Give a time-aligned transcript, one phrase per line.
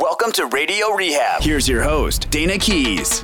[0.00, 1.40] Welcome to Radio Rehab.
[1.40, 3.22] Here's your host, Dayna Keys.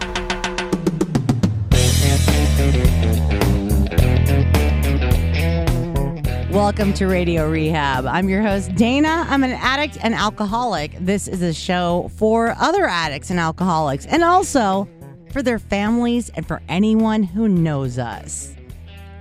[6.55, 8.07] Welcome to Radio Rehab.
[8.07, 9.27] I'm your host, Dayna.
[9.29, 10.97] I'm an addict and alcoholic.
[11.01, 14.89] This is a show for other addicts and alcoholics, and also
[15.33, 18.55] for their families and for anyone who knows us.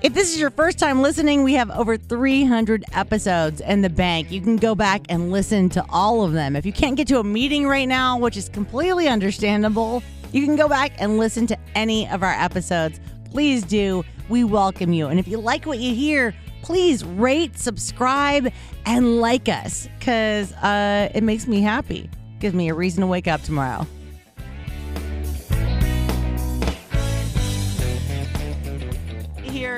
[0.04, 4.32] If this is your first time listening, we have over 300 episodes in the bank.
[4.32, 6.58] You can go back and listen to all of them.
[6.58, 10.04] If you can't get to a meeting right now, which is completely understandable,
[10.34, 13.00] you can go back and listen to any of our episodes.
[13.32, 14.04] Please do.
[14.28, 15.08] We welcome you.
[15.08, 18.52] And if you like what you hear, please rate, subscribe,
[18.86, 22.10] and like us because uh, it makes me happy.
[22.42, 23.88] Gives me a reason to wake up tomorrow.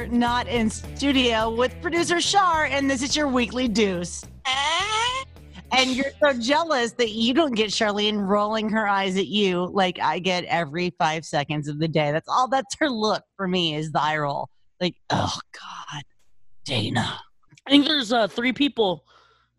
[0.04, 4.26] Not in studio with producer Shar, and this is your weekly deuce.
[5.72, 10.00] And you're so jealous that you don't get Charlene rolling her eyes at you like
[10.00, 12.11] I get every five seconds of the day.
[12.11, 14.50] That's all that's her look for me is the eye roll.
[14.80, 16.03] Like, oh God,
[16.66, 17.17] Dayna.
[17.67, 19.03] I think there's uh, three people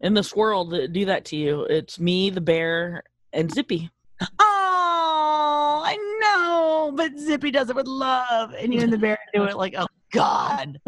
[0.00, 1.64] in this world that do that to you.
[1.64, 3.90] It's me, the bear, and Zippy.
[4.38, 9.44] Oh, I know, but Zippy does it with love, and you and the bear do
[9.44, 10.78] it like, oh God.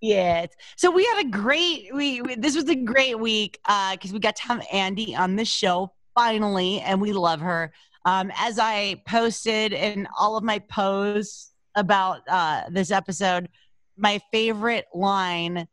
[0.00, 0.46] yeah.
[0.76, 4.18] So we had a great we, we this was a great week uh because we
[4.18, 7.72] got to have Andy on the show finally, and we love her.
[8.04, 13.48] Um, as I posted in all of my posts about uh, this episode,
[13.96, 15.66] my favorite line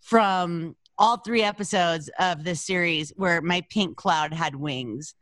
[0.00, 5.14] from all three episodes of this series where my pink cloud had wings.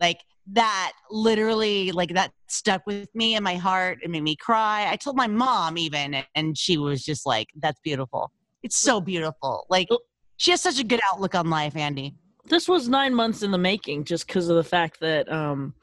[0.00, 0.20] Like
[0.52, 3.98] that literally like that stuck with me in my heart.
[4.02, 4.88] It made me cry.
[4.90, 8.32] I told my mom even and she was just like, That's beautiful.
[8.62, 9.66] It's so beautiful.
[9.70, 9.88] Like
[10.36, 12.14] she has such a good outlook on life, Andy.
[12.46, 15.74] This was nine months in the making just because of the fact that um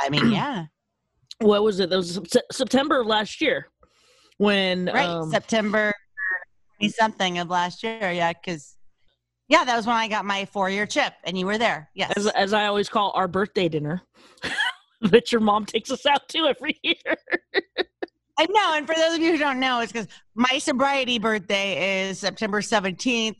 [0.00, 0.66] I mean, yeah.
[1.38, 1.90] what was it?
[1.90, 2.18] That was
[2.50, 3.68] September of last year
[4.38, 5.06] when Right.
[5.06, 5.92] um, September
[6.88, 8.10] something of last year.
[8.10, 8.76] Yeah, because
[9.50, 11.90] yeah, that was when I got my four year chip and you were there.
[11.94, 12.12] Yes.
[12.16, 14.00] as as I always call our birthday dinner
[15.02, 17.16] that your mom takes us out to every year.
[18.38, 18.74] I know.
[18.74, 22.60] And for those of you who don't know, it's because my sobriety birthday is September
[22.60, 23.34] 17th.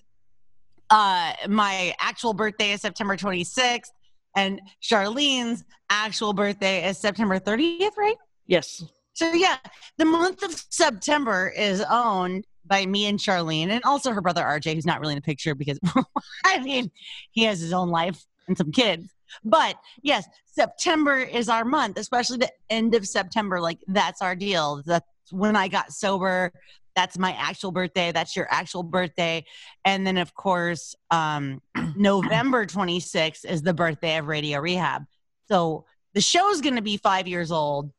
[0.91, 3.91] Uh, my actual birthday is September 26th.
[4.37, 8.17] And Charlene's actual birthday is September 30th, right?
[8.47, 8.85] yes.
[9.13, 9.59] So, yeah,
[9.99, 14.75] the month of September is owned by me and Charlene, and also her brother RJ,
[14.75, 15.79] who's not really in the picture because,
[16.47, 16.91] I mean,
[17.33, 19.13] he has his own life and some kids.
[19.45, 23.61] But yes, September is our month, especially the end of September.
[23.61, 24.83] Like, that's our deal.
[24.87, 26.53] That's when I got sober.
[26.97, 28.13] That's my actual birthday.
[28.13, 29.45] That's your actual birthday.
[29.85, 31.61] And then, of course, um,
[31.97, 35.05] November 26th is the birthday of Radio Rehab.
[35.49, 37.93] So the show's going to be five years old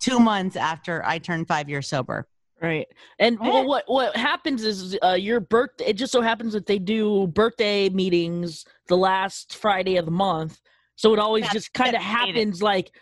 [0.00, 2.26] two months after I turn five years sober.
[2.62, 2.86] Right.
[3.18, 3.48] And Right.
[3.52, 5.86] well, what what happens is uh, your birthday.
[5.86, 10.60] It just so happens that they do birthday meetings the last Friday of the month,
[10.94, 12.92] so it always That's- just kind of happens like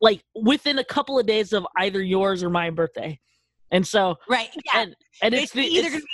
[0.00, 3.18] like within a couple of days of either yours or my birthday,
[3.70, 4.48] and so Right.
[4.64, 4.82] Yeah.
[4.82, 6.06] and and it's, it's, the, either it's- going to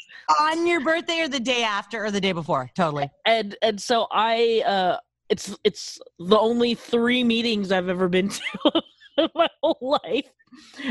[0.59, 2.71] be on your birthday or the day after or the day before.
[2.75, 3.11] Totally.
[3.27, 4.97] and and so I uh
[5.28, 8.28] it's it's the only three meetings I've ever been
[8.65, 8.83] to
[9.35, 10.29] my whole life,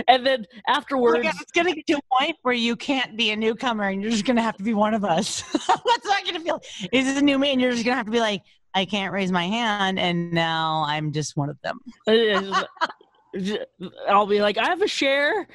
[0.07, 1.23] and then Oh afterwards.
[1.23, 4.01] God, it's going to get to a point where you can't be a newcomer and
[4.01, 5.41] you're just going to have to be one of us.
[5.83, 6.61] What's that going to feel?
[6.91, 7.51] Is this a new me?
[7.51, 8.41] And you're just going to have to be like,
[8.73, 9.99] I can't raise my hand.
[9.99, 11.79] And now I'm just one of them.
[14.07, 15.47] I'll be like, I have a share.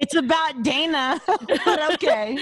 [0.00, 1.20] It's about Dayna.
[1.64, 2.36] but okay.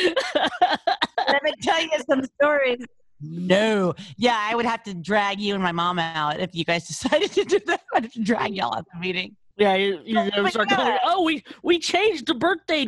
[1.28, 2.84] Let me tell you some stories.
[3.22, 3.94] No.
[4.16, 7.32] Yeah, I would have to drag you and my mom out if you guys decided
[7.32, 7.82] to do that.
[7.94, 9.36] I'd have to drag y'all out the meeting.
[9.56, 10.96] Yeah, you, Oh gonna start going.
[11.04, 12.86] Oh, we we changed the birthday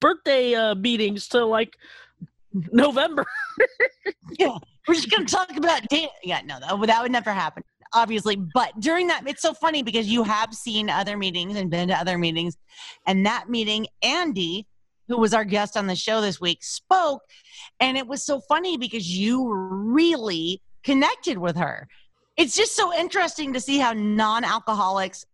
[0.00, 1.76] birthday uh, meetings to like
[2.52, 3.24] November.
[4.38, 6.08] Yeah, we're just going to talk about Dayna.
[6.22, 7.62] Yeah, no, that, would- that would never happen,
[7.94, 8.36] obviously.
[8.36, 11.94] But during that, it's so funny because you have seen other meetings and been to
[11.94, 12.56] other meetings.
[13.06, 14.66] And that meeting, Andy,
[15.08, 17.22] who was our guest on the show this week, spoke.
[17.80, 21.88] And it was so funny because you really connected with her.
[22.36, 25.24] It's just so interesting to see how non alcoholics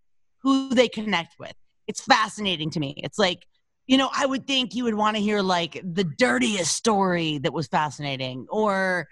[0.43, 1.53] who they connect with.
[1.87, 2.95] It's fascinating to me.
[3.05, 3.47] It's like,
[3.87, 7.53] you know, I would think you would want to hear like the dirtiest story that
[7.53, 9.07] was fascinating or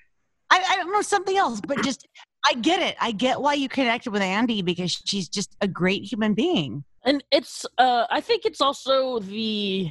[0.51, 2.07] I, I don't know something else, but just
[2.49, 2.97] I get it.
[3.01, 6.85] I get why you connected with Andy because she's just a great human being.
[7.05, 9.91] and it's uh i think it's also the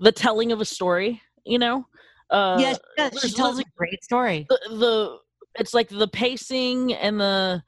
[0.00, 1.86] the telling of a story You know.
[2.30, 4.46] Uh, yes, yes, she tells the- a great story.
[4.48, 5.18] the, the
[5.58, 7.62] it's like the pacing and the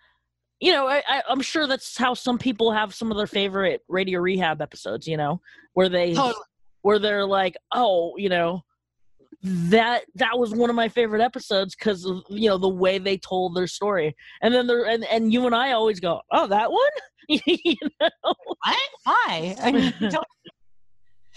[0.60, 3.80] you know I, I i'm sure that's how some people have some of their favorite
[3.88, 5.40] radio rehab episodes you know
[5.72, 6.44] where they Totally.
[6.82, 8.62] where they're like oh you know
[9.42, 13.56] that that was one of my favorite episodes because you know the way they told
[13.56, 16.90] their story and then they're and, and you and i always go oh that one
[17.28, 18.10] you know?
[18.22, 18.76] What?
[19.04, 19.56] Why?
[19.60, 20.24] I mean, don't-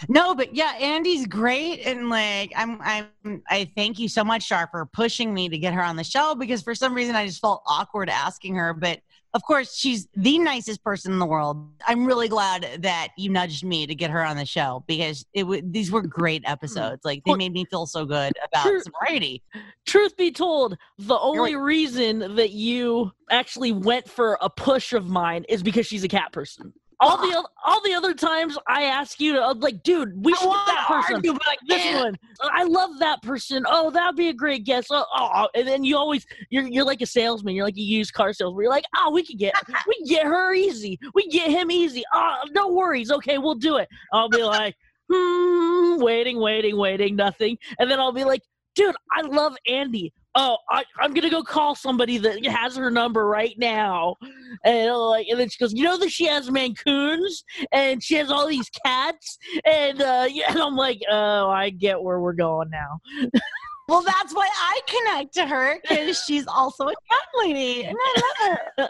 [0.10, 4.68] no, but yeah, Andy's great, and like I'm, I'm, I thank you so much, Shar,
[4.72, 7.42] for pushing me to get her on the show because for some reason I just
[7.42, 8.74] felt awkward asking her.
[8.74, 9.00] But
[9.36, 11.68] of course, she's the nicest person in the world.
[11.86, 15.42] I'm really glad that you nudged me to get her on the show because it
[15.42, 16.52] w- these were great hmm.
[16.52, 17.02] episodes.
[17.04, 19.44] Like they made me feel so good about sobriety.
[19.86, 25.44] truth be told, the only reason that you actually went for a push of mine
[25.50, 26.74] is because she's a cat person.
[27.00, 30.50] All the all the other times I ask you to like, dude, we I should
[30.50, 31.16] get that person.
[31.16, 33.64] argue, but I This one, I love that person.
[33.68, 34.88] Oh, that'd be a great guest.
[34.92, 37.56] Oh, oh, and then you always you're you're like a salesman.
[37.56, 38.64] You're like a used car salesman.
[38.64, 39.54] You're like, oh, we can get
[39.88, 41.00] we can get her easy.
[41.14, 42.04] We get him easy.
[42.14, 43.12] Oh, no worries.
[43.12, 43.90] Okay, we'll do it.
[44.14, 44.76] I'll be like,
[45.12, 48.42] hmm, waiting, waiting, waiting, nothing, and then I'll be like,
[48.76, 50.14] dude, I love Andy.
[50.38, 54.18] Oh, I, I'm gonna go call somebody that has her number right now,
[54.66, 57.44] and like, and then she goes, you know that she has Maine Coons?
[57.72, 62.02] And she has all these cats, and uh, yeah, and I'm like, oh, I get
[62.02, 63.30] where we're going now.
[63.88, 68.22] Well, that's why I connect to her because she's also a cat lady, and I
[68.22, 68.90] love her.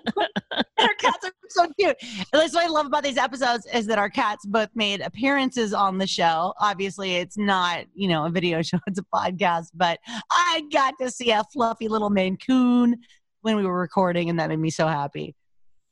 [0.80, 1.97] her cats are so cute.
[2.01, 5.74] And that's what I love about these episodes is that our cats both made appearances
[5.74, 6.53] on the show.
[6.59, 9.71] Obviously, it's not you know a video show; it's a podcast.
[9.74, 10.00] But
[10.31, 12.97] I got to see a fluffy little Maine Coon
[13.42, 15.36] when we were recording, and that made me so happy.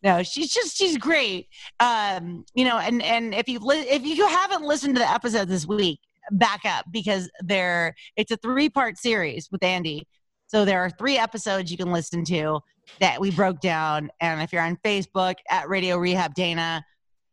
[0.02, 1.48] No, she's just she's great.
[1.82, 5.50] Um, you know, and and if you li- if you haven't listened to the episode
[5.50, 6.00] this week,
[6.32, 10.08] back up because they're it's a three part series with Andy.
[10.48, 12.60] So there are three episodes you can listen to
[13.00, 14.12] that we broke down.
[14.20, 16.82] And if you're on Facebook at Radio Rehab Dayna,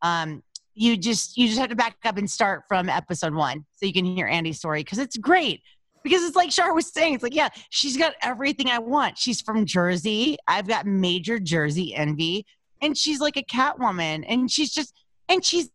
[0.02, 0.42] um,
[0.74, 3.92] you just you just have to back up and start from episode one so you
[3.92, 5.60] can hear Andy's story because it's great.
[6.02, 9.18] Because it's like Char was saying, it's like, yeah, she's got everything I want.
[9.18, 10.38] She's from Jersey.
[10.48, 12.46] I've got major Jersey envy.
[12.80, 14.24] And she's like a cat woman.
[14.24, 14.94] And she's just
[15.28, 15.68] and she's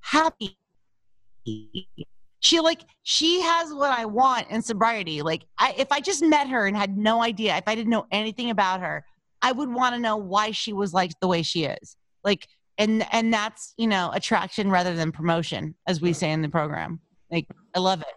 [0.00, 0.58] happy
[2.40, 5.22] she like she has what i want in sobriety.
[5.22, 8.06] Like i if i just met her and had no idea if i didn't know
[8.10, 9.04] anything about her
[9.42, 11.96] i would want to know why she was like the way she is.
[12.24, 12.48] Like
[12.78, 17.00] and and that's you know attraction rather than promotion as we say in the program.
[17.30, 18.14] Like i love it.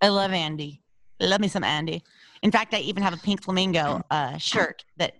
[0.00, 0.82] I love andy.
[1.20, 2.02] Love me some andy.
[2.42, 5.14] In fact i even have a pink flamingo uh shirt that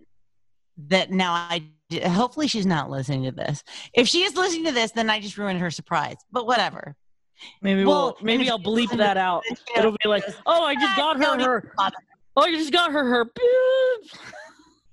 [0.88, 1.62] that now i
[2.08, 3.62] hopefully she's not listening to this.
[3.94, 6.96] If she is listening to this then i just ruined her surprise but whatever
[7.62, 9.42] Maybe Well, we'll maybe I'll bleep that out.
[9.76, 11.64] It'll be like, oh, I just got her her.
[12.36, 13.30] Oh, I just got her her.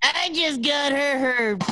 [0.03, 1.57] I just got her her.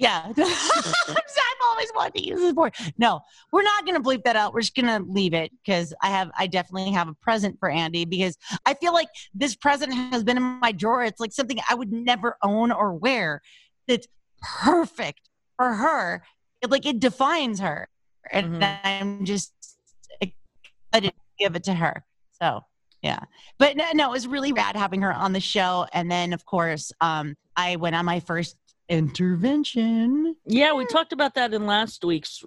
[0.00, 2.72] Yeah, I've always wanted to use this word.
[2.98, 3.20] No,
[3.50, 4.54] we're not going to bleep that out.
[4.54, 7.68] We're just going to leave it because I have, I definitely have a present for
[7.68, 11.02] Andy because I feel like this present has been in my drawer.
[11.02, 13.42] It's like something I would never own or wear.
[13.88, 14.06] That's
[14.40, 16.22] perfect for her.
[16.62, 17.88] It, like it defines her,
[18.30, 18.78] and Mhm.
[18.84, 19.52] I'm just
[20.92, 22.04] excited to give it to her.
[22.40, 22.60] So
[23.02, 23.20] yeah,
[23.58, 25.86] but no, no, it was really rad having her on the show.
[25.92, 28.56] And then of course, um, I went on my first
[28.88, 30.34] intervention.
[30.46, 32.42] Yeah, we talked about that in last week's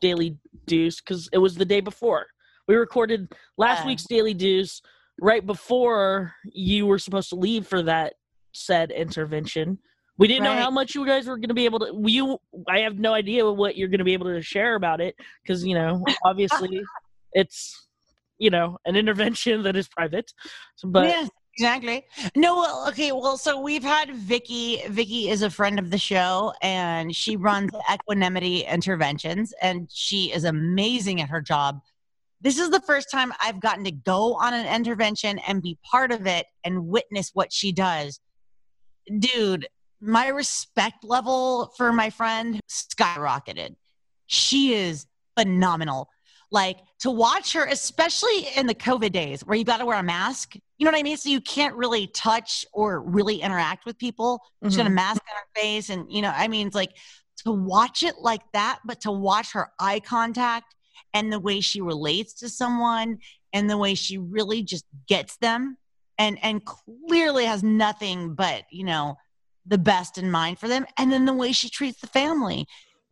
[0.00, 2.26] Daily Deuce because it was the day before.
[2.68, 3.88] We recorded last Yeah.
[3.88, 4.82] week's Daily Deuce
[5.20, 8.14] right before you were supposed to leave for that
[8.52, 9.78] said intervention.
[10.18, 12.00] We didn't know how much you guys were going to be able to.
[12.06, 15.16] You, I have no idea what you're going to be able to share about it
[15.42, 16.82] because you know, obviously,
[17.32, 17.88] it's
[18.38, 20.32] you know an intervention that is private.
[20.84, 22.04] But yes, exactly.
[22.34, 23.12] No, well, okay.
[23.12, 24.82] Well, so we've had Vicky.
[24.88, 30.44] Vicky is a friend of the show, and she runs Equanimity Interventions, and she is
[30.44, 31.80] amazing at her job.
[32.40, 36.10] This is the first time I've gotten to go on an intervention and be part
[36.10, 38.18] of it and witness what she does.
[39.20, 39.68] Dude,
[40.00, 43.76] my respect level for my friend skyrocketed.
[44.26, 45.06] She is
[45.38, 46.08] phenomenal.
[46.52, 50.02] Like to watch her, especially in the COVID days where you got to wear a
[50.02, 50.54] mask.
[50.78, 51.16] You know what I mean?
[51.16, 54.40] So you can't really touch or really interact with people.
[54.62, 56.92] She's got a mask on her face, and you know, I mean, it's like
[57.44, 60.74] to watch it like that, but to watch her eye contact
[61.14, 63.18] and the way she relates to someone
[63.52, 65.76] and the way she really just gets them
[66.18, 69.16] and and clearly has nothing but you know
[69.66, 72.66] the best in mind for them and then the way she treats the family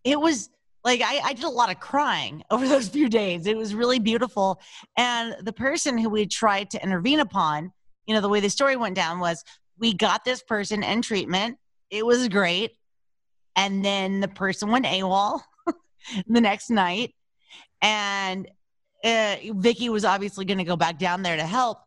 [0.05, 0.51] it was
[0.85, 3.47] like I, I did a lot of crying over those few days.
[3.47, 4.61] It was really beautiful.
[4.97, 7.73] And the person who we tried to intervene upon,
[8.07, 9.45] you know, the way the story went down was
[9.79, 11.59] we got this person in treatment.
[11.91, 12.73] It was great.
[13.57, 15.41] And then the person went AWOL
[16.27, 17.15] the next night.
[17.83, 18.49] And
[19.03, 21.79] uh, Vicky was obviously going to go back down there to help.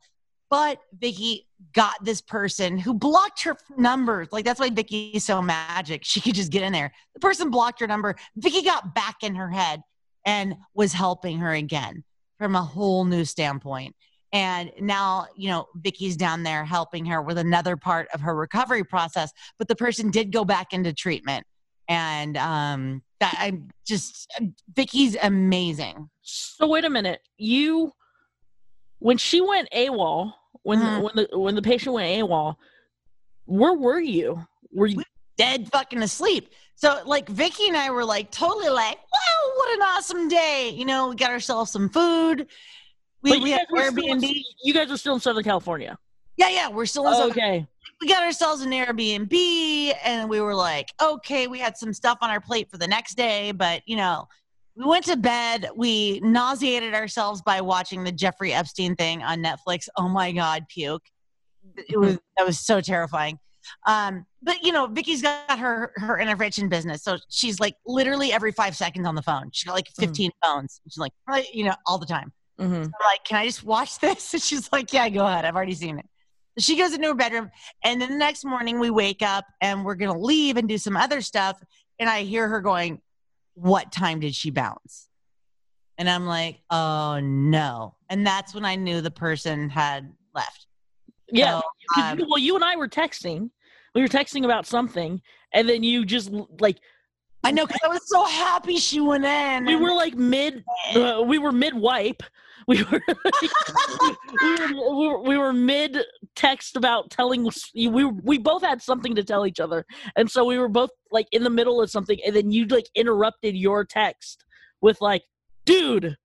[0.50, 4.27] But Vicky got this person who blocked her numbers.
[4.32, 6.03] Like that's why Vicky is so magic.
[6.03, 6.91] She could just get in there.
[7.13, 8.15] The person blocked her number.
[8.36, 9.82] Vicky got back in her head
[10.25, 12.03] and was helping her again
[12.38, 13.96] from a whole new standpoint.
[14.32, 18.84] And now, you know, Vicky's down there helping her with another part of her recovery
[18.84, 19.32] process.
[19.60, 21.46] But the person did go back into treatment.
[21.88, 24.32] And um that I'm just
[24.74, 26.10] Vicky's amazing.
[26.22, 27.22] So wait a minute.
[27.38, 27.91] You
[29.00, 30.32] when she went AWOL,
[30.63, 31.01] when Mhm.
[31.03, 32.55] when the when the patient went AWOL,
[33.46, 34.46] where were you?
[34.72, 35.03] Were you?
[35.36, 36.53] dead fucking asleep.
[36.75, 40.70] So like Vicky and I were like totally like, wow, what an awesome day.
[40.75, 42.46] You know, we got ourselves some food.
[43.24, 44.41] We, but we you, had still in- Airbnb.
[44.63, 45.98] you guys are still in Southern California.
[46.38, 47.67] Yeah, yeah, we're still in Southern- okay.
[48.00, 52.29] We got ourselves an Airbnb and we were like, okay, we had some stuff on
[52.29, 54.27] our plate for the next day, but you know,
[54.75, 55.70] we went to bed.
[55.75, 59.88] We nauseated ourselves by watching the Jeffrey Epstein thing on Netflix.
[59.98, 61.03] Oh my God, puke.
[61.77, 63.39] It was that was so terrifying.
[63.86, 68.51] Um, but you know, Vicky's got her her intervention business, so she's like literally every
[68.51, 69.50] five seconds on the phone.
[69.53, 70.82] She's got like 15 phones.
[70.86, 72.32] She's like, right, you know, all the time.
[72.60, 74.34] hmm I'm like, can I just watch this?
[74.34, 75.46] And she's like, yeah, go ahead.
[75.46, 76.06] I've already seen it.
[76.60, 77.50] She goes into her bedroom,
[77.84, 80.98] and then the next morning we wake up and we're gonna leave and do some
[80.98, 81.58] other stuff,
[82.00, 83.01] and I hear her going,
[83.55, 85.07] "What time did she bounce?"
[85.98, 90.67] And I'm like, "Oh no!" And that's when I knew the person had left.
[91.31, 91.62] Yeah.
[91.95, 93.50] So, um, you- well, you and I were texting.
[93.95, 95.22] We were texting about something,
[95.53, 96.77] and then you just like
[97.43, 99.65] I know because I was so happy she went in.
[99.65, 100.63] we were like mid.
[100.95, 102.24] Uh, we were mid wipe.
[102.67, 103.01] We were,
[104.41, 105.98] we were we were we were mid
[106.35, 109.85] text about telling we we both had something to tell each other,
[110.15, 112.87] and so we were both like in the middle of something, and then you like
[112.95, 114.45] interrupted your text
[114.81, 115.23] with like,
[115.65, 116.17] "Dude,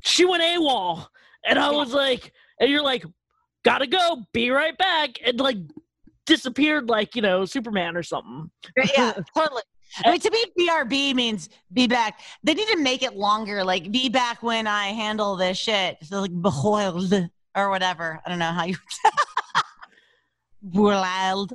[0.00, 1.06] she went AWOL,"
[1.46, 3.04] and I was like, and you're like,
[3.64, 5.58] "Gotta go, be right back," and like
[6.26, 8.50] disappeared like you know Superman or something.
[8.96, 9.62] yeah, totally.
[10.04, 12.20] I mean, to me, BRB means be back.
[12.42, 15.96] They need to make it longer, like be back when I handle this shit.
[16.02, 18.20] So like behold or whatever.
[18.24, 18.76] I don't know how you
[20.62, 21.52] wild.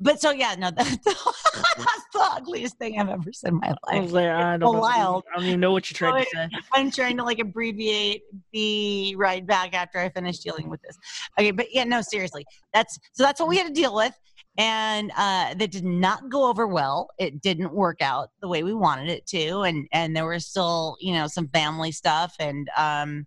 [0.00, 3.94] But so yeah, no, that's, that's the ugliest thing I've ever said in my I
[3.94, 4.02] life.
[4.04, 5.24] was like, I don't, know, wild.
[5.30, 6.48] I don't even know what you're trying to say.
[6.72, 8.22] I'm trying to like abbreviate
[8.52, 10.96] the right back after I finish dealing with this.
[11.38, 12.46] Okay, but yeah, no, seriously.
[12.72, 14.14] That's so that's what we had to deal with.
[14.58, 17.08] And uh that did not go over well.
[17.18, 19.60] It didn't work out the way we wanted it to.
[19.60, 22.34] And and there was still, you know, some family stuff.
[22.40, 23.26] And um,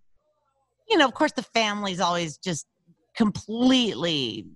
[0.90, 2.66] you know, of course the family's always just
[3.14, 4.46] completely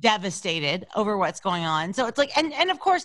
[0.00, 1.92] devastated over what's going on.
[1.92, 3.04] So it's like and and of course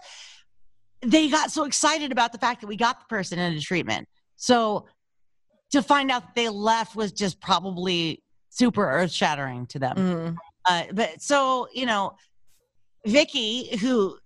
[1.03, 4.07] they got so excited about the fact that we got the person into treatment.
[4.35, 4.87] So
[5.71, 9.97] to find out that they left was just probably super earth shattering to them.
[9.97, 10.37] Mhm.
[10.67, 12.15] Uh, but so you know,
[13.05, 14.17] Vicky, who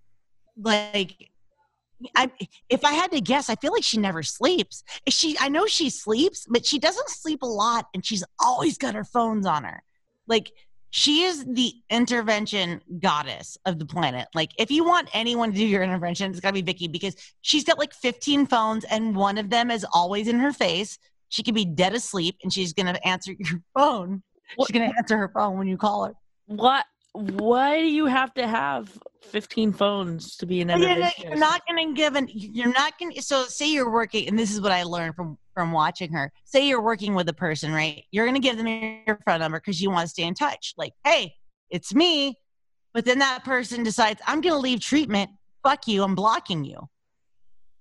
[0.58, 1.30] like,
[2.14, 2.30] I
[2.68, 4.82] if I had to guess, I feel like she never sleeps.
[5.08, 8.94] She I know she sleeps, but she doesn't sleep a lot, and she's always got
[8.94, 9.82] her phones on her.
[10.26, 10.52] Like
[10.90, 14.28] she is the intervention goddess of the planet.
[14.34, 17.64] Like if you want anyone to do your intervention, it's gotta be Vicky because she's
[17.64, 20.98] got like 15 phones, and one of them is always in her face.
[21.28, 24.22] She could be dead asleep, and she's gonna answer your phone.
[24.56, 26.14] What- She's gonna answer her phone when you call her.
[26.46, 26.84] What?
[27.16, 31.24] Why do you have to have 15 phones to be an You're interventionist?
[31.24, 32.28] you're not going to give an.
[32.30, 33.12] You're not going.
[33.12, 36.30] to So say you're working, and this is what I learned from from watching her.
[36.44, 38.04] Say you're working with a person, right?
[38.10, 40.74] You're going to give them your phone number because you want to stay in touch.
[40.76, 41.34] Like, hey,
[41.70, 42.38] it's me.
[42.92, 45.30] But then that person decides, I'm going to leave treatment.
[45.62, 46.02] Fuck you.
[46.02, 46.88] I'm blocking you.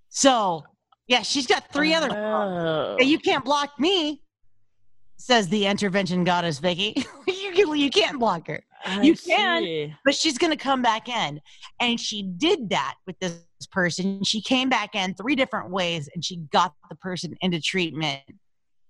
[0.09, 0.63] So
[1.07, 2.09] yeah, she's got three other.
[2.11, 2.97] Oh.
[3.01, 4.23] You can't block me,
[5.17, 7.05] says the intervention goddess Vicky.
[7.27, 9.63] you can, you can't block her I you can.
[9.63, 9.93] see.
[10.03, 11.41] but she's going to come back in.
[11.79, 13.39] And she did that with this
[13.71, 14.23] person.
[14.23, 18.21] She came back in three different ways and she got the person into treatment.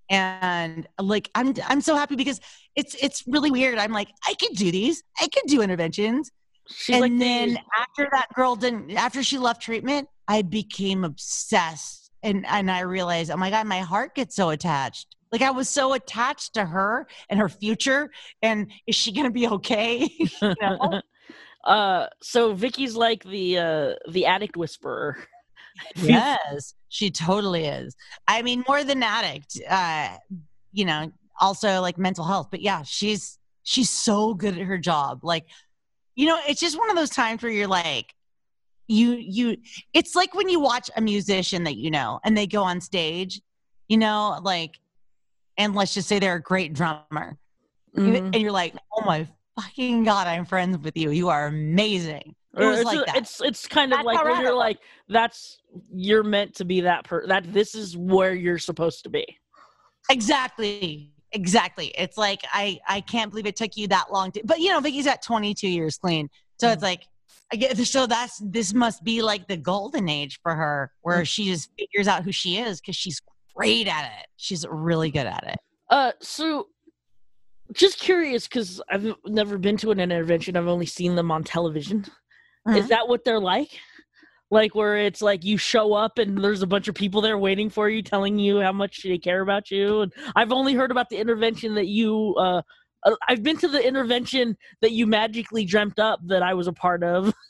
[0.09, 2.39] And like I'm I'm so happy because
[2.75, 3.79] it's it's really weird.
[3.79, 5.01] I'm like, I could do these.
[5.19, 6.29] I could do interventions.
[6.67, 11.03] She's and like the- then after that girl didn't after she left treatment, I became
[11.03, 12.11] obsessed.
[12.21, 15.15] And and I realized, oh my God, my heart gets so attached.
[15.35, 18.09] Like I was so attached to her and her future.
[18.41, 20.09] And is she gonna be okay?
[20.17, 21.01] you know?
[21.65, 25.17] uh, so Vicky's like the uh, the addict whisperer.
[25.97, 27.97] yes, she totally is.
[28.29, 30.15] I mean, more than addict, uh,
[30.71, 31.11] you know,
[31.41, 32.47] also like mental health.
[32.49, 35.19] But yeah, she's she's so good at her job.
[35.21, 35.47] Like,
[36.15, 38.13] you know, it's just one of those times where you're like,
[38.87, 39.57] you you.
[39.93, 43.41] It's like when you watch a musician that you know and they go on stage,
[43.89, 44.79] you know, like,
[45.57, 47.37] and let's just say they're a great drummer,
[47.95, 48.17] Mhm.
[48.17, 49.27] and you're like, oh my
[49.59, 51.11] fucking god, I'm friends with you.
[51.11, 52.35] You are amazing.
[52.57, 53.17] It uh, was it's, like a- that.
[53.17, 54.77] it's it's kind of That's like when you're like
[55.09, 55.57] that's
[55.93, 59.25] you're meant to be that per that this is where you're supposed to be.
[60.09, 61.11] Exactly.
[61.31, 61.87] Exactly.
[61.97, 64.79] It's like I I can't believe it took you that long to but you know,
[64.79, 66.29] Vicky's at 22 years clean.
[66.59, 66.85] So it's mm-hmm.
[66.85, 67.07] like
[67.51, 71.27] I get so that's this must be like the golden age for her where mm.
[71.27, 73.21] she just figures out who she is cuz she's
[73.55, 74.27] great at it.
[74.37, 75.57] She's really good at it.
[75.89, 76.67] Uh, so
[77.73, 80.55] just curious because I've never been to an intervention.
[80.55, 82.05] I've only seen them on television.
[82.69, 82.87] Is Mhm.
[82.89, 83.79] that what they're like?
[84.51, 87.69] Like where it's like you show up and there's a bunch of people there waiting
[87.69, 90.01] for you, telling you how much they care about you.
[90.01, 92.35] And I've only heard about the intervention that you.
[92.37, 92.61] Uh,
[93.03, 96.73] uh, I've been to the intervention that you magically dreamt up that I was a
[96.73, 97.33] part of.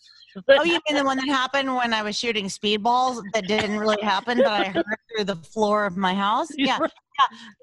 [0.48, 4.02] Oh, you mean the one that happened when I was shooting speedballs that didn't really
[4.02, 6.48] happen, but I heard through the floor of my house?
[6.58, 6.80] Yeah.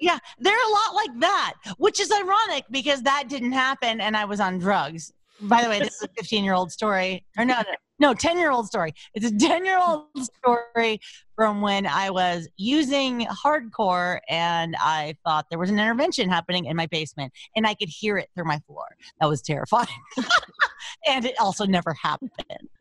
[0.01, 4.25] Yeah, they're a lot like that, which is ironic because that didn't happen and I
[4.25, 5.13] was on drugs.
[5.41, 7.23] By the way, this is a 15 year old story.
[7.37, 8.93] Or no, no, no, 10 year old story.
[9.13, 10.99] It's a 10 year old story
[11.37, 16.75] from when I was using hardcore and I thought there was an intervention happening in
[16.75, 18.83] my basement and I could hear it through my floor.
[19.21, 19.87] That was terrifying.
[21.07, 22.31] and it also never happened.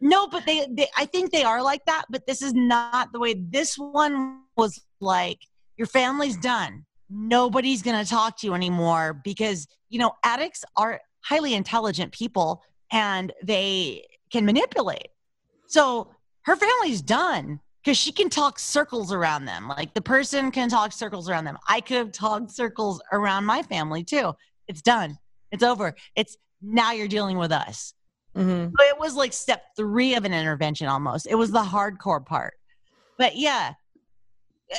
[0.00, 3.20] No, but they, they, I think they are like that, but this is not the
[3.20, 5.38] way this one was like
[5.76, 6.84] your family's done.
[7.08, 12.64] Nobody's going to talk to you anymore because, you know, addicts are highly intelligent people
[12.90, 15.11] and they can manipulate.
[15.72, 16.10] So
[16.42, 19.68] her family's done because she can talk circles around them.
[19.68, 21.56] Like the person can talk circles around them.
[21.66, 24.34] I could have talked circles around my family too.
[24.68, 25.16] It's done.
[25.50, 25.94] It's over.
[26.14, 27.94] It's now you're dealing with us.
[28.36, 28.70] Mhm.
[28.76, 31.26] But it was like step three of an intervention almost.
[31.26, 32.52] It was the hardcore part.
[33.16, 33.72] But yeah.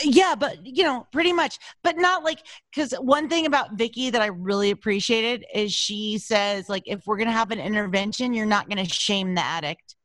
[0.03, 1.57] Yeah, but you know, pretty much.
[1.83, 2.37] But not like
[2.71, 7.17] because one thing about Vicky that I really appreciated is she says, like, if we're
[7.17, 9.95] gonna have an intervention, you're not gonna shame the addict.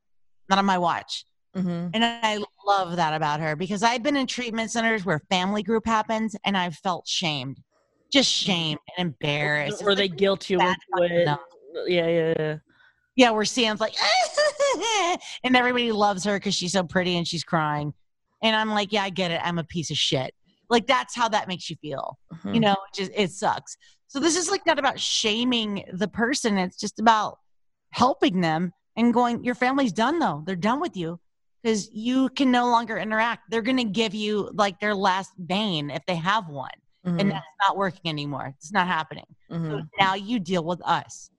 [0.49, 1.25] Not on my watch.
[1.57, 1.91] Mhm.
[1.95, 5.87] And I love that about her because I've been in treatment centers where family group
[5.87, 7.61] happens and I've felt shamed.
[8.13, 9.83] Just shamed and embarrassed.
[9.83, 11.23] Or It's they like, guilt you into it.
[11.23, 11.41] enough.
[11.87, 12.57] Yeah, yeah, yeah.
[13.17, 13.95] yeah, where Sam's like,
[15.45, 17.93] and everybody loves her because she's so pretty and she's crying.
[18.43, 19.41] And I'm like, yeah, I get it.
[19.43, 20.35] I'm a piece of shit.
[20.71, 22.19] Like that's how that makes you feel.
[22.45, 22.61] You Mhm.
[22.61, 23.77] know, it just it sucks.
[24.07, 26.57] So this is like not about shaming the person.
[26.59, 27.39] It's just about
[27.91, 30.43] helping them and going, your family's done though.
[30.45, 31.19] They're done with you
[31.63, 33.51] because you can no longer interact.
[33.51, 36.71] They're gonna give you like their last bane if they have one.
[37.07, 37.21] Mhm.
[37.21, 38.55] And that's not working anymore.
[38.59, 39.27] It's not happening.
[39.51, 39.89] So Mhm.
[39.99, 41.31] now you deal with us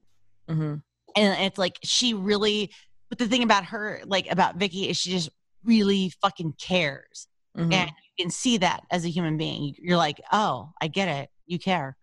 [0.50, 0.82] Mhm.
[1.16, 2.72] and it's like she really
[3.10, 5.30] but the thing about her like about vicky is she just
[5.64, 7.74] really fucking cares Mhm.
[7.74, 11.30] and you can see that as a human being you're like oh i get it
[11.46, 11.98] you care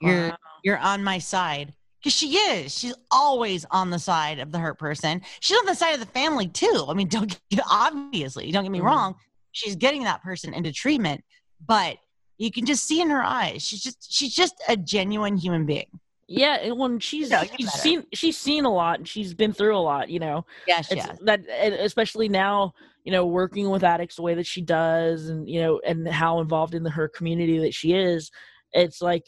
[0.00, 0.36] you're Wow.
[0.64, 1.74] you're on my side
[2.06, 5.74] because she is she's always on the side of the hurt person she's on the
[5.74, 8.84] side of the family too i mean don't get, obviously don't get me Mhm.
[8.84, 9.14] wrong
[9.50, 11.24] she's getting that person into treatment
[11.66, 11.96] but
[12.38, 15.88] you can just see in her eyes she's just she's just a genuine human being
[16.28, 17.78] Yeah, and when she's No, she's better.
[17.82, 20.44] seen she's seen a lot and she's been through a lot, you know.
[20.68, 21.40] yes It's yes that
[21.80, 22.72] especially now,
[23.04, 26.40] you know, working with addicts the way that she does and you know, and how
[26.40, 28.30] involved in the, her community that she is,
[28.72, 29.24] it's like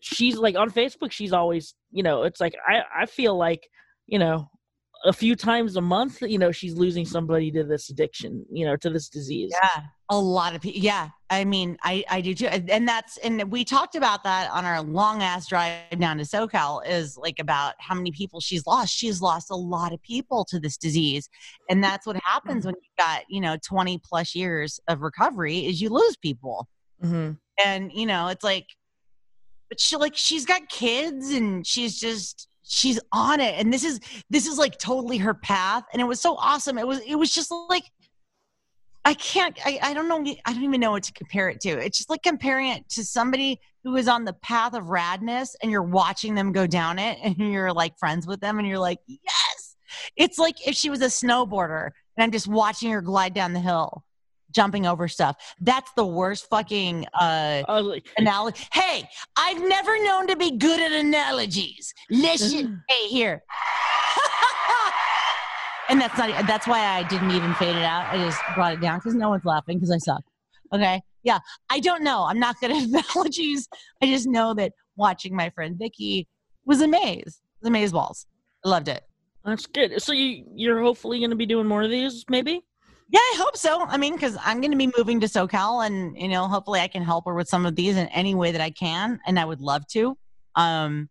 [0.00, 3.68] she's like on Facebook, she's always, you know, it's like I I feel like,
[4.06, 4.50] you know,
[5.04, 8.76] a few times a month, you know, she's losing somebody to this addiction, you know,
[8.76, 9.50] to this disease.
[9.62, 10.80] Yeah, a lot of people.
[10.80, 14.64] Yeah, I mean, I I do too, and that's and we talked about that on
[14.64, 16.86] our long ass drive down to SoCal.
[16.86, 18.94] Is like about how many people she's lost.
[18.94, 21.30] She's lost a lot of people to this disease,
[21.70, 25.66] and that's what happens when you've got you know twenty plus years of recovery.
[25.66, 26.68] Is you lose people,
[27.00, 27.30] hmm
[27.64, 28.66] and you know it's like,
[29.70, 34.00] but she like she's got kids, and she's just she's on it, and this is
[34.28, 36.76] this is like totally her path, and it was so awesome.
[36.76, 37.84] It was it was just like
[39.04, 39.58] I can't.
[39.64, 40.34] I, I don't know.
[40.44, 41.70] I don't even know what to compare it to.
[41.70, 45.70] It's just like comparing it to somebody who is on the path of radness, and
[45.70, 48.98] you're watching them go down it, and you're like friends with them, and you're like,
[49.06, 49.76] yes.
[50.16, 53.60] It's like if she was a snowboarder, and I'm just watching her glide down the
[53.60, 54.04] hill,
[54.50, 55.36] jumping over stuff.
[55.60, 57.62] That's the worst fucking uh,
[58.18, 58.64] analogy.
[58.72, 61.92] Hey, I've never known to be good at analogies.
[62.10, 63.42] Listen, hey here.
[65.88, 66.46] and that's not.
[66.46, 68.12] That's why I didn't even fade it out.
[68.12, 70.22] I just brought it down because no one's laughing because I suck.
[70.72, 71.02] Okay.
[71.22, 71.38] Yeah.
[71.68, 72.24] I don't know.
[72.24, 72.82] I'm not good at
[73.14, 73.68] analogies.
[74.02, 76.28] I just know that watching my friend Vicky
[76.64, 77.26] was amazed.
[77.26, 78.26] It was amaze balls.
[78.64, 79.02] I loved it.
[79.44, 80.00] That's good.
[80.02, 82.62] So you you're hopefully going to be doing more of these, maybe?
[83.12, 83.82] Yeah, I hope so.
[83.82, 86.86] I mean, because I'm going to be moving to SoCal, and you know, hopefully, I
[86.86, 89.44] can help her with some of these in any way that I can, and I
[89.44, 90.16] would love to.
[90.54, 91.08] Um,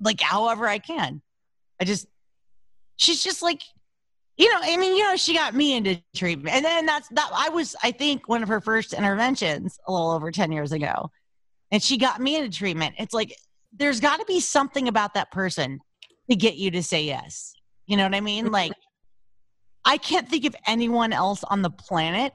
[0.00, 1.20] like however I can.
[1.80, 2.06] I just,
[2.96, 3.62] she's just like,
[4.36, 7.30] you know, I mean, you know, she got me into treatment, and then that's that.
[7.34, 11.10] I was, I think, one of her first interventions a little over ten years ago,
[11.72, 12.94] and she got me into treatment.
[12.96, 13.34] It's like
[13.76, 15.80] there's got to be something about that person
[16.30, 17.54] to get you to say yes.
[17.86, 18.52] You know what I mean?
[18.52, 18.72] Like
[19.88, 22.34] I can't think of anyone else on the planet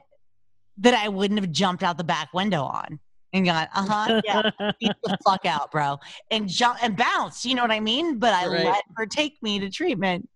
[0.78, 2.98] that I wouldn't have jumped out the back window on
[3.32, 4.42] and gone, uh huh, yeah,
[4.80, 6.00] beat the fuck out, bro,
[6.32, 7.46] and jump and bounce.
[7.46, 8.18] You know what I mean?
[8.18, 8.64] But I Right.
[8.64, 10.28] let her take me to treatment.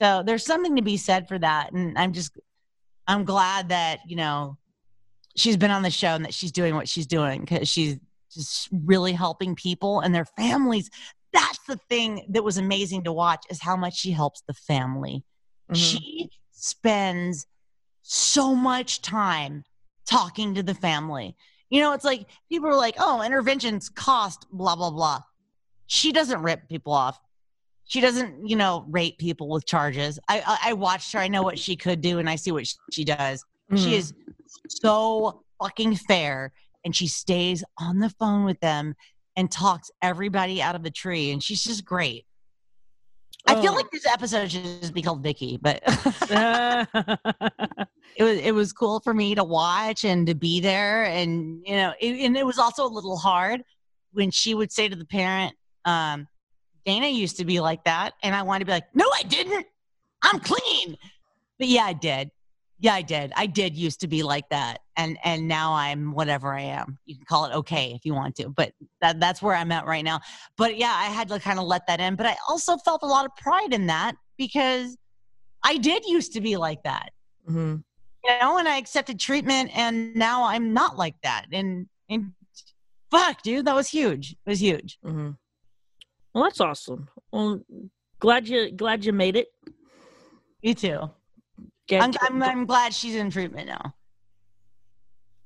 [0.00, 2.32] So there's something to be said for that, and I'm just,
[3.06, 4.58] I'm glad that you know,
[5.36, 7.96] she's been on the show and that she's doing what she's doing because she's
[8.32, 10.90] just really helping people and their families.
[11.32, 15.22] That's the thing that was amazing to watch is how much she helps the family
[15.70, 15.76] Mhm.
[15.76, 17.46] she spends
[18.02, 19.64] so much time
[20.06, 21.36] talking to the family.
[21.70, 25.20] You know, it's like people are like, oh, interventions cost blah, blah, blah.
[25.86, 27.18] She doesn't rip people off.
[27.86, 30.18] She doesn't, you know, rate people with charges.
[30.28, 31.18] I, I, I watched her.
[31.18, 33.44] I know what she could do, and I see what she does.
[33.70, 33.78] Mhm.
[33.78, 34.12] She is
[34.68, 36.52] so fucking fair,
[36.84, 38.94] and she stays on the phone with them
[39.36, 42.24] and talks everybody out of the tree, and she's just great.
[43.46, 43.76] I feel Oh.
[43.76, 45.82] like this episode should just be called Vicky, but
[48.16, 51.74] it was it was cool for me to watch and to be there, and you
[51.76, 53.62] know, it, and it was also a little hard
[54.12, 55.54] when she would say to the parent,
[55.84, 56.26] um,
[56.86, 59.66] "Dayna used to be like that," and I wanted to be like, "No, I didn't.
[60.22, 60.96] I'm clean."
[61.58, 62.30] But yeah, I did.
[62.80, 63.32] Yeah, I did.
[63.36, 66.98] I did used to be like that, and and now I'm whatever I am.
[67.06, 69.86] You can call it okay if you want to, but that that's where I'm at
[69.86, 70.20] right now.
[70.56, 72.16] But yeah, I had to kind of let that in.
[72.16, 74.96] But I also felt a lot of pride in that because
[75.62, 77.10] I did used to be like that
[77.48, 77.84] Mhm.
[78.24, 81.46] you know, and I accepted treatment, and now I'm not like that.
[81.52, 82.32] And and
[83.10, 84.32] fuck, dude, that was huge.
[84.32, 84.98] It was huge.
[85.04, 85.36] Mhm.
[86.34, 87.08] Well, that's awesome.
[87.30, 87.60] Well,
[88.18, 89.48] glad you glad you made it.
[90.62, 91.10] Me too.
[91.86, 93.94] Get- I'm, I'm I'm glad she's in treatment now.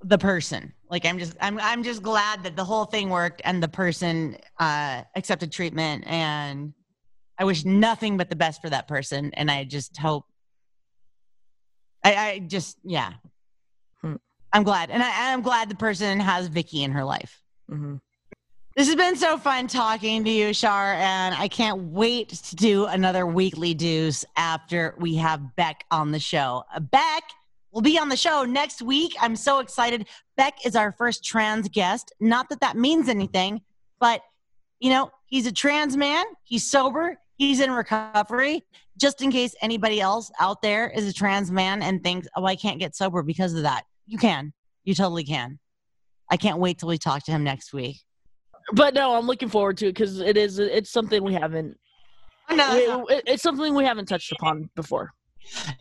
[0.02, 3.60] The person, like, I'm just I'm I'm just glad that the whole thing worked, and
[3.62, 6.72] the person uh, accepted treatment, and
[7.38, 10.24] I wish nothing but the best for that person, and I just hope.
[12.04, 13.14] I, I just yeah.
[14.02, 14.14] Hmm.
[14.52, 17.42] I'm glad, and I, I'm glad the person has Vicky in her life.
[17.68, 18.00] Mhm.
[18.78, 22.86] This has been so fun talking to you, Shar, and I can't wait to do
[22.86, 26.62] another weekly deuce after we have Beck on the show.
[26.72, 27.24] Uh, Beck
[27.72, 29.16] will be on the show next week.
[29.20, 30.06] I'm so excited.
[30.36, 32.12] Beck is our first trans guest.
[32.20, 33.62] Not that that means anything,
[33.98, 34.22] but
[34.78, 38.62] you know, he's a trans man, he's sober, he's in recovery.
[38.96, 42.54] Just in case anybody else out there is a trans man and thinks, oh, I
[42.54, 43.86] can't get sober because of that.
[44.06, 44.52] You can.
[44.84, 45.58] You totally can.
[46.30, 47.96] I can't wait till we talk to him next week.
[48.72, 51.78] But no, I'm looking forward to it because it is it's something we haven't
[52.50, 55.12] No, it- it's something we haven't touched upon before.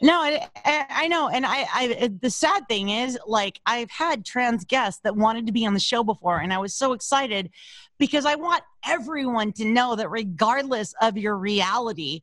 [0.02, 0.48] no, I,
[0.90, 2.10] I know, and I, I.
[2.22, 5.80] The sad thing is, like, I've had trans guests that wanted to be on the
[5.80, 7.50] show before, and I was so excited
[8.00, 12.22] because I want everyone to know that regardless of your reality,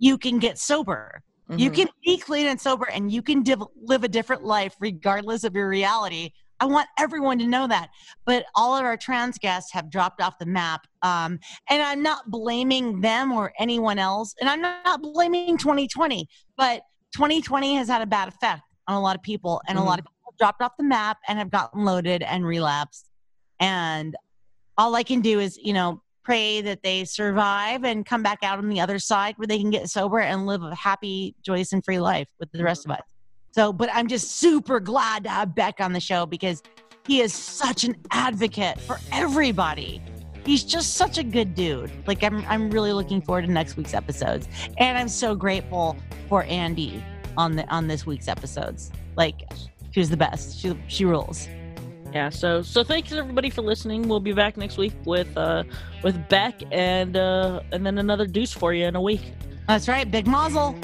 [0.00, 1.22] you can get sober.
[1.56, 1.74] You Mhm.
[1.74, 5.54] can be clean and sober, and you can div- live a different life regardless of
[5.54, 6.30] your reality.
[6.60, 7.88] I want everyone to know that.
[8.26, 10.86] But all of our trans guests have dropped off the map.
[11.02, 14.34] Um, and I'm not blaming them or anyone else.
[14.40, 16.82] And I'm not blaming 2020, but
[17.14, 19.60] 2020 has had a bad effect on a lot of people.
[19.66, 22.44] And a lot of people have dropped off the map and have gotten loaded and
[22.44, 23.08] relapsed.
[23.58, 24.14] And
[24.76, 28.58] all I can do is, you know, pray that they survive and come back out
[28.58, 31.84] on the other side where they can get sober and live a happy, joyous, and
[31.84, 33.02] free life with the rest of us.
[33.52, 36.62] So, but I'm just super glad to have Beck on the show because
[37.06, 40.02] he is such an advocate for everybody.
[40.44, 41.90] He's just such a good dude.
[42.06, 44.48] Like I'm I'm really looking forward to next week's episodes.
[44.78, 45.96] And I'm so grateful
[46.28, 47.02] for Andy
[47.36, 48.90] on the on this week's episodes.
[49.16, 49.42] Like
[49.90, 50.58] she was the best.
[50.58, 51.48] She she rules.
[52.12, 54.08] Yeah, so so thanks everybody for listening.
[54.08, 55.64] We'll be back next week with uh
[56.02, 59.32] with Beck and uh and then another deuce for you in a week.
[59.68, 60.78] That's right, big muzzle.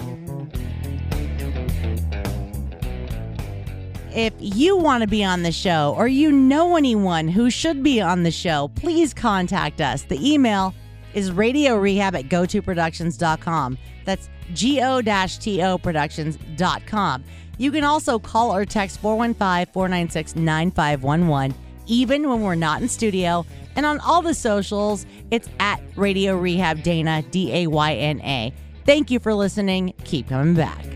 [4.16, 8.00] If you want to be on the show or you know anyone who should be
[8.00, 10.05] on the show, please contact us.
[10.05, 10.72] The email
[11.12, 13.76] is Radio Rehab at go2productions.com.
[14.07, 17.24] That's go-to productions.com.
[17.59, 21.55] You can also call or text 415-496-9511
[21.87, 23.44] even when we're not in studio.
[23.76, 28.55] And on all the socials, it's at Radio Rehab Dayna, D A Y N A.
[28.87, 29.92] Thank you for listening.
[30.05, 30.87] Keep coming back.